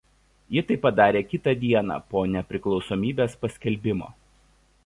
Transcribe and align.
Ji 0.55 0.63
tai 0.69 0.77
padarė 0.85 1.21
kitą 1.33 1.53
dieną 1.65 1.99
po 2.15 2.25
nepriklausomybės 2.39 3.37
paskelbimo. 3.45 4.13